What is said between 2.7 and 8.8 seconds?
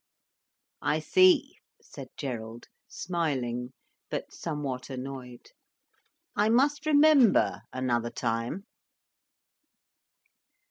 smiling, but somewhat annoyed. "I must remember another time."